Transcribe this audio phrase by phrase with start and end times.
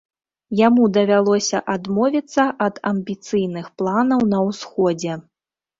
[0.59, 5.13] Яму давялося адмовіцца ад амбіцыйных планаў на ўсходзе.